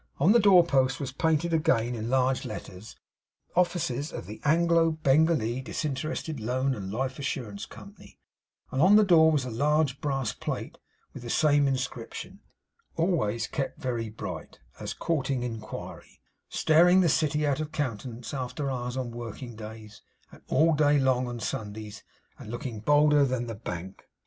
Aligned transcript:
On 0.19 0.31
the 0.31 0.39
doorpost 0.39 0.99
was 0.99 1.11
painted 1.11 1.53
again 1.53 1.93
in 1.93 2.09
large 2.09 2.43
letters, 2.43 2.95
'offices 3.55 4.11
of 4.11 4.25
the 4.25 4.41
Anglo 4.43 4.89
Bengalee 5.03 5.61
Disinterested 5.61 6.39
Loan 6.39 6.73
and 6.73 6.91
Life 6.91 7.19
Assurance 7.19 7.67
Company,' 7.67 8.17
and 8.71 8.81
on 8.81 8.95
the 8.95 9.03
door 9.03 9.31
was 9.31 9.45
a 9.45 9.51
large 9.51 10.01
brass 10.01 10.33
plate 10.33 10.79
with 11.13 11.21
the 11.21 11.29
same 11.29 11.67
inscription; 11.67 12.39
always 12.95 13.45
kept 13.45 13.79
very 13.79 14.09
bright, 14.09 14.57
as 14.79 14.95
courting 14.95 15.43
inquiry; 15.43 16.19
staring 16.49 17.01
the 17.01 17.07
City 17.07 17.45
out 17.45 17.59
of 17.59 17.71
countenance 17.71 18.33
after 18.33 18.71
office 18.71 18.95
hours 18.95 18.97
on 18.97 19.11
working 19.11 19.55
days, 19.55 20.01
and 20.31 20.41
all 20.47 20.73
day 20.73 20.97
long 20.97 21.27
on 21.27 21.39
Sundays; 21.39 22.03
and 22.39 22.49
looking 22.49 22.79
bolder 22.79 23.23
than 23.23 23.45
the 23.45 23.53
Bank. 23.53 24.03